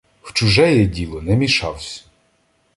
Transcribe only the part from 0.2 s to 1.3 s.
В чужеє діло